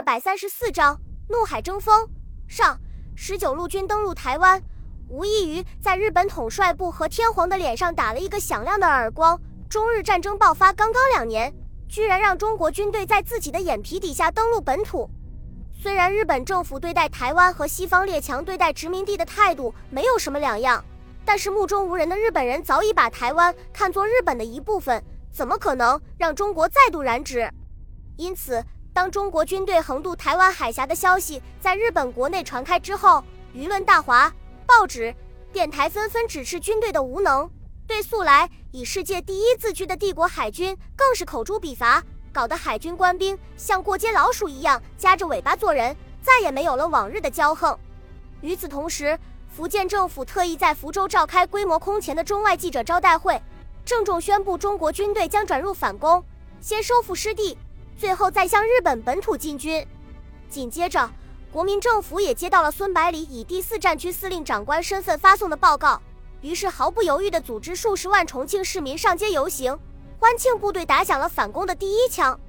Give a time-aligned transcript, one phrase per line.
[0.00, 0.98] 二百三十四章
[1.28, 2.08] 怒海争锋
[2.48, 2.80] 上，
[3.14, 4.58] 十九路军登陆台湾，
[5.10, 9.38] 无异于在日本统帅部和天皇的脸上打了一个响亮的耳光。
[9.68, 11.52] 中日战争爆发刚刚两年，
[11.86, 15.06] 居然让中国军队在自己的眼皮底下登陆本土。
[15.70, 20.82] 虽然日本政府对待台湾和西方列强对待殖民地的态度没有什么两样，
[21.26, 27.52] 但是目中无人的日本人早已把台湾看作日本的一部分，怎么可能让中国再度染指？
[28.16, 28.64] 因此。
[29.00, 34.30] 当中国军队横渡台湾海峡的消息在日本国内传开之后，舆论大哗，
[34.66, 35.14] 报纸、
[35.54, 37.50] 电台纷纷指斥军队的无能，
[37.86, 47.74] 对素来以世界第一自居的帝国海军更是口诛笔伐，搞得海军官兵像过街老鼠一样夹着尾巴做人，再也没有了往日的骄横。
[48.42, 53.40] 与此同时，福建政府特意在福州召开规模空前的中外记者招待会，
[53.82, 56.22] 郑重宣布中国军队将转入反攻，
[56.60, 57.56] 先收复失地。
[58.00, 59.86] 最后再向日本本土进军。
[60.48, 61.10] 紧接着，
[61.52, 66.00] 国民政府也接到了孙百里以第四战区司令长官身份发送的报告，
[66.40, 69.78] 于是毫不犹豫地组织数十万重庆市民上街游行，
[70.18, 72.40] 欢庆部队打响了反攻的第一枪。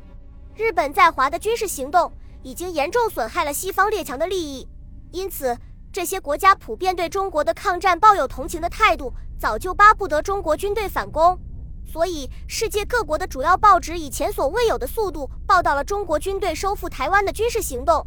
[0.56, 2.10] 日本在华的军事行动
[2.44, 4.66] 已经严重损害了西方列强的利益，
[5.12, 5.58] 因此
[5.92, 11.38] 这些国家普遍对中国的抗战抱有同情的态度，早就巴不得中国军队反攻。
[11.86, 18.06] 所以，世界各国的主要报纸以前所未有的速度报道了中国军队收复台湾的军事行动，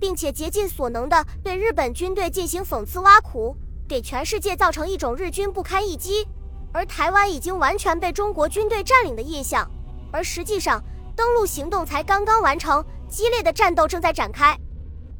[0.00, 3.54] 并且竭尽所能地对日本军队进行讽刺挖苦，
[3.86, 6.26] 给全世界造成一种日军不堪一击，
[6.72, 9.70] 而台湾已经完全被中国军队占领的印象。
[10.10, 10.82] 而实际上，
[11.14, 14.58] 登陆行动才刚刚完成，激烈的战斗正在展开。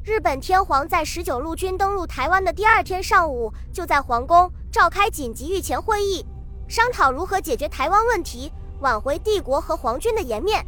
[0.03, 6.25] 日本天皇在十九路军登陆台湾的第二天上午，就在皇宫召开紧急御前会议。
[6.69, 10.63] 商讨如何解决台湾问题，挽回帝国和皇军的颜面。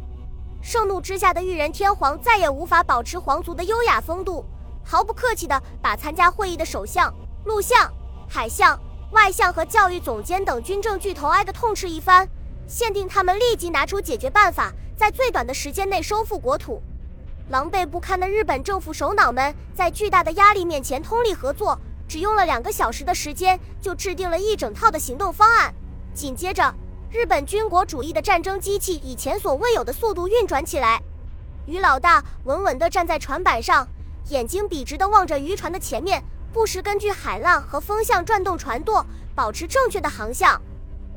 [0.60, 4.44] 盛怒之下的裕仁天皇再也无法保持皇族的优雅风度，
[4.84, 7.14] 毫不客气地把参加会议的首相、
[7.44, 7.88] 陆相、
[8.28, 8.76] 海相、
[9.12, 12.28] 外相和教育总监等军政巨头挨个痛斥一番，
[12.66, 16.82] 限定他们立即拿出解决办法，在最短的时间内收复国土。
[17.48, 25.72] 狼狈不堪的日本政府首脑们在巨大的压力面前通力合作，只用了两个小时的时间就制定了一整套的行动方案。
[26.14, 26.74] 紧接着，
[27.10, 31.02] 日本军国主义的战争机器以前所未有的速度运转起来。
[31.66, 33.86] 于老大稳稳地站在船板上，
[34.28, 40.60] 眼睛笔直地望着渔船的前面，不时根据海浪和风向转动船舵，保持正确的航向。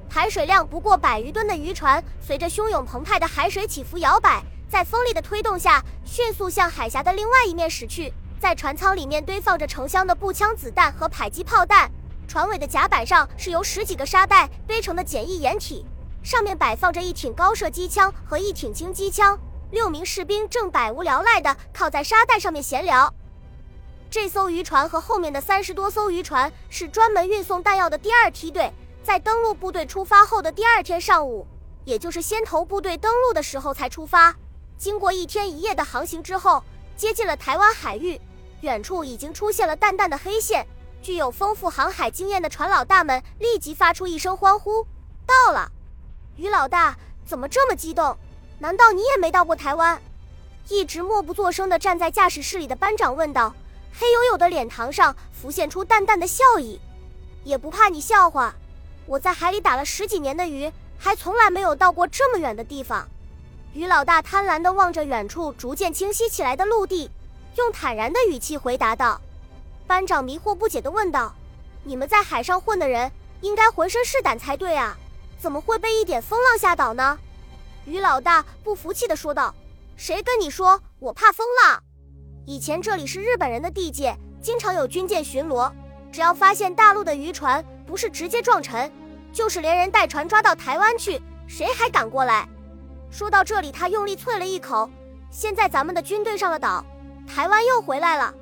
[0.07, 8.13] 排水量不过百余吨的渔船，随着汹涌澎湃的海水起伏摇摆，在风力的推动下，迅速向海峡的另外一面驶去。
[8.39, 11.89] 在船舱里面堆放着成箱的步枪子弹和迫击炮弹。
[12.25, 15.85] 船尾的甲板上是由十几个沙袋堆成的简易掩体，
[16.23, 19.37] 上面摆放着一挺高射机枪和一挺轻机枪。
[19.71, 23.13] 六名士兵正百无聊赖地靠在沙袋上面闲聊。
[24.09, 28.71] 这艘渔船和后面的三十多艘渔船是专门运送弹药的第二梯队，
[29.03, 31.45] 在登陆部队出发后的第二天上午，
[31.83, 34.33] 也就是先头部队登陆的时候才出发。
[34.77, 36.63] 经过一天一夜的航行之后，
[36.95, 38.21] 接近了台湾海域，
[38.61, 40.65] 远处已经出现了淡淡的黑线。
[41.05, 44.87] 具有丰富航海经验的船老大们立即发出一声欢呼
[45.23, 45.71] ：“到了！”
[46.35, 48.17] 于老大怎么这么激动？
[48.57, 50.01] 难道你也没到过台湾？
[50.67, 53.53] 一直默不作声地站在驾驶室里的班长问道，
[53.93, 56.81] 黑黝黝的脸庞上浮现出淡淡的笑意。
[57.43, 58.55] 也不怕你笑话，
[59.05, 63.07] 我在海里打了十几年的鱼，还从来没有到过这么远的地方。
[63.73, 67.11] 于老大贪婪地望着远处逐渐清晰起来的陆地，
[67.57, 69.21] 用坦然的语气回答道。
[69.87, 71.33] 班长迷惑不解地问道
[71.83, 74.97] ：“你们在海上混的人，应该浑身是胆才对啊，
[75.39, 77.17] 怎么会被一点风浪吓倒呢？”
[77.85, 79.53] 于老大不服气地说道
[79.95, 81.83] ：“谁跟你说我怕风浪？
[82.45, 85.71] 以前这里是日本人的地界，经常有军舰巡逻，
[86.11, 88.91] 只要发现大陆的渔船，不是直接撞沉，
[89.31, 92.47] 就是连人带船抓到台湾去，谁还敢过来？”
[93.11, 94.89] 说到这里，他用力啐了一口。
[95.29, 96.83] 现在咱们的军队上了岛，
[97.27, 98.33] 台湾又回来了。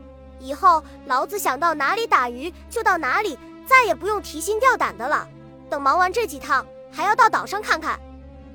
[0.44, 5.25] 以后老子想到哪里打鱼就到哪里，再也不用提心吊胆的了。
[5.69, 7.98] 等忙完这几趟，还要到岛上看看。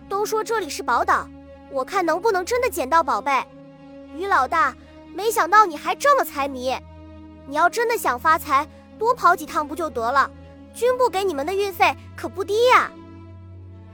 [0.06, 1.26] 都说这里是宝岛，
[1.70, 3.43] 我看能不能真的捡到宝贝。
[4.14, 4.75] 于老大，
[5.14, 6.76] 没想到你还这么财迷。
[7.46, 8.69] 你要真的想发财，
[8.99, 10.31] 多跑几趟不就得了？
[10.75, 12.90] 军部给你们的运费可不低呀。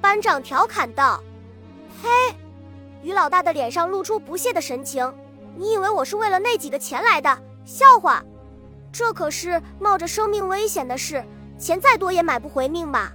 [0.01, 1.23] 班长调侃道。
[2.03, 2.11] 嘿，
[3.03, 5.15] 于老大的脸上露出不屑的神情。
[5.57, 7.39] 你以为我是为了那几个钱来的？
[7.65, 8.23] 笑话，
[8.93, 11.25] 这可是冒着生命危险的事，
[11.59, 13.13] 钱再多也买不回命吧？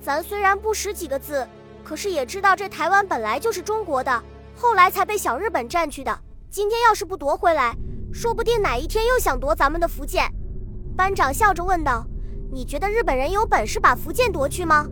[0.00, 1.46] 咱虽然不识几个字，
[1.84, 4.22] 可是也知道这台湾本来就是中国的，
[4.56, 6.18] 后来才被小日本占去的。
[6.50, 7.76] 今天要是不夺回来，
[8.12, 10.24] 说不定哪一天又想夺咱们的福建。
[10.96, 12.06] 班长笑着问道
[12.52, 14.86] ：“你觉得日本人有本事把福建夺去吗？”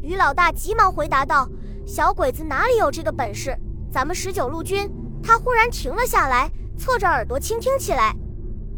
[0.00, 1.48] 于老大急忙回答道
[1.86, 3.54] ：“小鬼子哪里有这个本事？
[3.92, 4.90] 咱们十九路军……”
[5.22, 8.14] 他忽然停了下来，侧着耳朵倾听起来。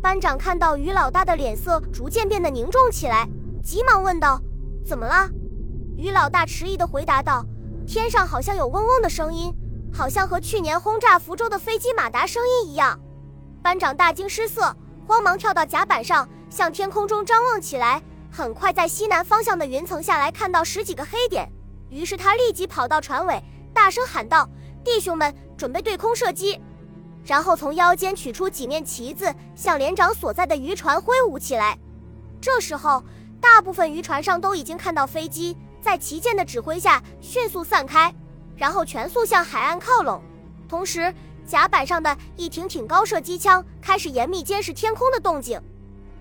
[0.04, 3.26] 班长看到于老大的脸色逐渐变得凝重起来，
[3.62, 4.38] 急忙问道
[4.84, 5.30] ：“怎么了？”
[5.96, 7.42] 于老大迟疑地回答道
[7.88, 9.50] ：“天上好像有嗡嗡的声音，
[9.94, 13.00] 好像和去年轰炸福州的飞机马达声音一样。”
[13.64, 18.02] 班长大惊失色，慌忙跳到甲板上，向天空中张望起来。
[18.30, 21.50] 很快，在西南方向的云层下来看到十几个黑点，
[21.88, 23.42] 于是他立即跑到船尾，
[23.72, 24.46] 大声喊道
[24.84, 26.60] ：“弟兄们，准备对空射击！”
[27.24, 31.78] 然后从腰间取出几面旗子，向连长所在的渔船挥舞起来。
[32.40, 33.02] 这时候，
[33.40, 38.14] 大部分渔船上都已经看到飞机，在旗舰的指挥下迅速散开，
[38.56, 40.22] 然后全速向海岸靠拢。
[40.68, 41.12] 同时，
[41.46, 45.60] 甲板上的一挺挺高射机枪开始严密监视天空的动静。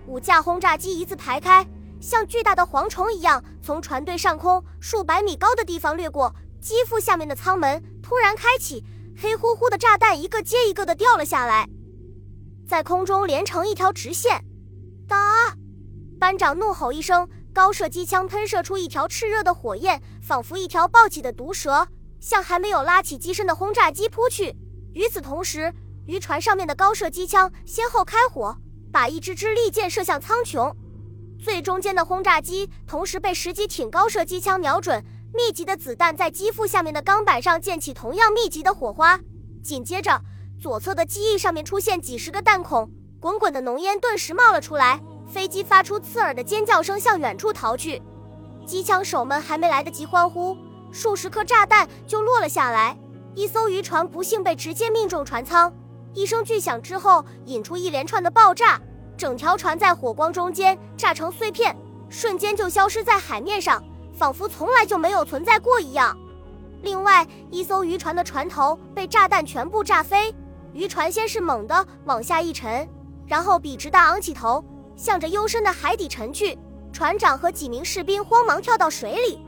[0.07, 1.65] 五架轰炸机一字排开，
[1.99, 6.33] 像巨大的蝗虫一样从船队上空数百米高的地方掠过。
[6.61, 8.83] 机腹下面的舱门突然开启。
[9.15, 11.67] 黑乎乎的炸弹一个接一个的掉了下来，
[12.67, 14.43] 在空中连成一条直线。
[15.07, 15.55] 打！
[16.19, 21.87] 班长怒吼一声，高射机枪喷射出一条炽热的火焰，仿佛一条暴起的毒蛇，
[22.19, 24.55] 向还没有拉起机身的轰炸机扑去。
[24.93, 25.73] 与此同时，
[26.05, 28.55] 渔船上面的高射机枪先后开火，
[28.91, 30.73] 把一支支利箭射向苍穹。
[31.37, 35.03] 最中间的轰炸机同时被十几挺高射机枪瞄准。
[35.35, 39.19] 密集的子弹在机腹下面的钢板上溅起同样密集的火花，
[39.63, 40.21] 紧接着
[40.61, 42.87] 左侧的机翼上面出现几十个弹孔，
[43.19, 47.99] 滚滚的浓烟顿时冒了出来，飞机发出刺耳的尖叫声向远处逃去。
[48.63, 50.55] 机枪手们还没来得及欢呼，
[50.91, 52.95] 数十颗炸弹就落了下来，
[53.33, 55.73] 一艘渔船不幸被直接命中船舱，
[56.13, 58.79] 一声巨响之后引出一连串的爆炸，
[59.17, 61.75] 整条船在火光中间炸成碎片，
[62.07, 63.83] 瞬间就消失在海面上。
[64.13, 66.17] 仿佛从来就没有存在过一样。
[66.81, 70.33] 另外一艘渔船的船头被炸弹全部炸飞，
[70.73, 72.87] 渔船先是猛地往下一沉，
[73.25, 74.63] 然后笔直地昂起头，
[74.95, 76.57] 向着幽深的海底沉去。
[76.91, 79.39] 船长和几名士兵慌忙跳到水里。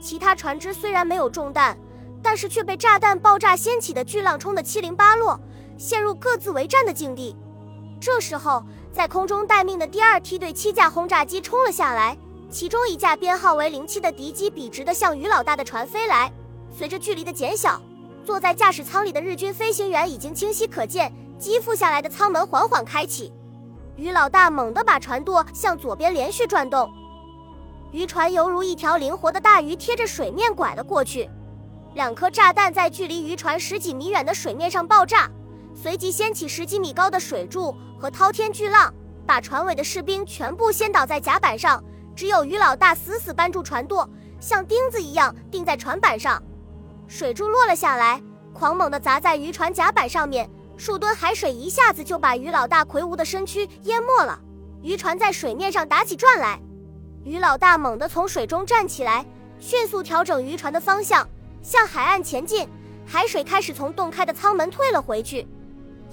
[0.00, 1.78] 其他船只虽然没有中弹，
[2.22, 5.38] 但是却被炸弹爆炸掀起的巨浪冲得七零八落，
[5.76, 7.36] 陷入各自为战的境地。
[8.00, 12.16] 这时候，在空中待命的第二梯队七架轰炸机冲了下来。
[12.50, 16.30] 其中一架编号为零七的敌机笔直地向于老大的船飞来，
[16.76, 17.80] 随着距离的减小，
[18.24, 23.32] 坐在驾驶舱里的日军飞行员已经清晰可见，机腹下来的舱门缓缓开启。
[23.94, 26.90] 于老大猛地把船舵向左边连续转动，
[27.92, 31.30] 渔船犹如一条灵活的大鱼，贴着水面拐了过去。
[31.94, 35.30] 两颗炸弹在距离渔船十几米远的水面上爆炸，
[35.72, 38.92] 随即掀起十几米高的水柱和滔天巨浪，
[39.24, 41.82] 把船尾的士兵全部掀倒在甲板上。
[42.14, 44.08] 只有于老大死死扳住船舵，
[44.40, 46.42] 像钉子一样钉在船板上。
[47.08, 48.20] 水柱落了下来，
[48.52, 54.38] 狂猛地砸在渔船甲板上面，数吨海水一下子就把于老大魁梧的身躯淹没了。
[54.82, 56.60] 渔船在水面上打起转来，
[57.24, 59.26] 于老大猛地从水中站起来，
[59.58, 61.26] 迅速调整渔船的方向，
[61.62, 62.68] 向海岸前进。
[63.06, 65.46] 海水开始从洞开的舱门退了回去。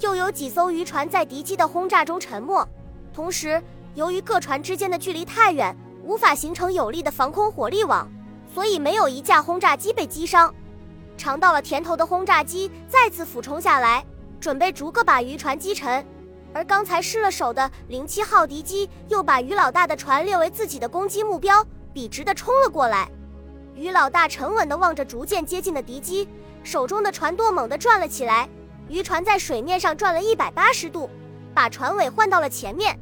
[0.00, 2.66] 又有几艘渔船在敌机的轰炸中沉没，
[3.12, 3.62] 同时
[3.94, 5.76] 由于各船之间的距离太远。
[6.08, 8.10] 无法形成有力的防空火力网，
[8.54, 10.52] 所以没有一架轰炸机被击伤。
[11.18, 14.02] 尝到了甜头的轰炸机再次俯冲下来，
[14.40, 16.02] 准备逐个把渔船击沉。
[16.54, 21.62] 而刚才失了手的零七号敌机又把于老大的船列为自己的攻击目标，
[21.92, 23.06] 笔直地冲了过来。
[23.74, 26.26] 于老大沉稳地望着逐渐接近的敌机，
[26.64, 28.48] 手中的船舵猛地转了起来，
[28.88, 31.10] 渔船在水面上转了一百八十度，
[31.52, 32.98] 把船尾换到了前面。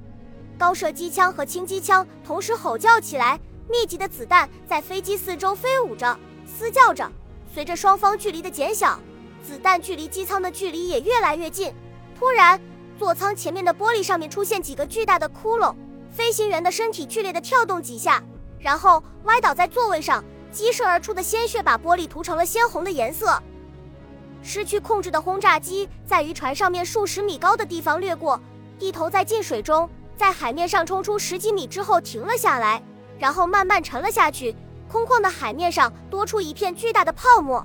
[0.59, 7.11] 高射机枪和轻机枪同时吼叫起来，密集的子弹在飞机四周飞舞着，嘶叫着。
[7.53, 8.99] 随着双方距离的减小，
[9.47, 11.73] 子弹距离机舱的距离也越来越近。
[12.19, 12.61] 突然，
[12.99, 15.75] 座舱前面的玻璃上面出现几个巨大的窟窿，
[16.11, 18.23] 飞行员的身体剧烈的跳动几下，
[18.59, 23.43] 然后歪倒在座位上，激射而出的鲜血把玻璃涂成了鲜红的颜色。
[24.43, 28.41] 失去控制的轰炸机在渔船上面数十米高的地方掠过，
[28.79, 29.89] 一头在进水中。
[30.17, 32.83] 在海面上冲出十几米之后停了下来，
[33.19, 34.57] 然后慢慢沉了下去。
[34.89, 37.65] 空旷的海面上多出一片巨大的泡沫。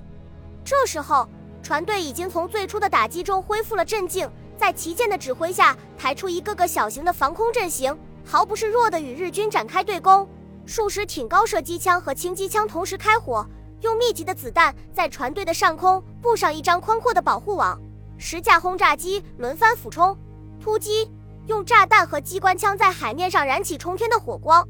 [0.66, 1.28] 这时候，
[1.64, 10.28] 船队已经从最初的打击中恢复了镇静，在旗舰的指挥下抬出一个个小型的防空阵型，毫不示弱地与日军展开对攻。
[10.66, 13.46] 数十挺高射机枪和轻机枪同时开火，
[13.82, 17.80] 用密集的子弹在船队的上空布上一张宽阔的保护网。
[18.18, 20.18] 十架轰炸机轮番俯冲
[20.60, 21.10] 突击，
[21.48, 24.68] 用炸弹和机关枪在海面上燃起冲天的火光。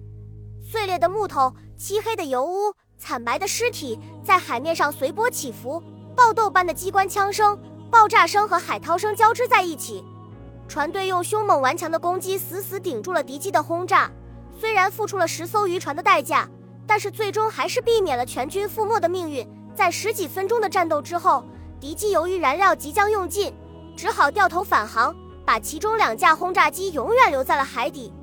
[0.63, 5.81] 碎裂的木头、漆黑的油污、惨白的尸体在海面上随波起伏，
[6.15, 7.59] 爆豆般的机关枪声、
[7.89, 10.03] 爆炸声和海涛声交织在一起。
[10.67, 14.09] 船队用凶猛顽强的攻击死死顶住了敌机的轰炸，
[14.57, 16.47] 虽然付出了十艘渔船的代价，
[16.87, 19.45] 但是最终还是避免了全军覆没的命运。
[19.75, 21.43] 在十几分钟的战斗之后，
[21.79, 23.53] 敌机由于燃料即将用尽，
[23.97, 25.13] 只好掉头返航，
[25.45, 28.13] 把其中两架轰炸机永远留在了海底。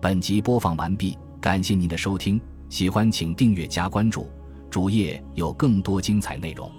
[0.00, 4.28] 本集播放完毕，感谢您的收听，喜欢请订阅加关注，
[4.68, 6.70] 主页有更多精彩内容。